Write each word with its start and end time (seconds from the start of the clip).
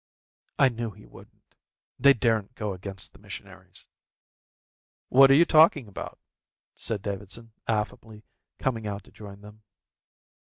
"I 0.57 0.69
knew 0.69 0.89
he 0.89 1.05
wouldn't. 1.05 1.53
They 1.99 2.15
daren't 2.15 2.55
go 2.55 2.73
against 2.73 3.13
the 3.13 3.19
missionaries." 3.19 3.85
"What 5.09 5.29
are 5.29 5.35
you 5.35 5.45
talking 5.45 5.87
about?" 5.87 6.17
said 6.73 7.03
Davidson 7.03 7.51
affably, 7.67 8.23
coming 8.57 8.87
out 8.87 9.03
to 9.03 9.11
join 9.11 9.41
them. 9.41 9.61